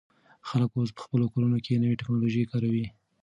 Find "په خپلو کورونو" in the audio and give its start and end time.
0.95-1.57